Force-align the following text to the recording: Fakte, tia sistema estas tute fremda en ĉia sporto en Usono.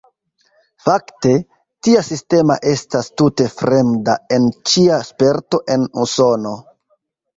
Fakte, 0.85 1.33
tia 1.87 2.01
sistema 2.07 2.57
estas 2.73 3.11
tute 3.23 3.47
fremda 3.59 4.17
en 4.39 4.49
ĉia 4.73 4.99
sporto 5.11 5.61
en 5.77 5.87
Usono. 6.07 6.57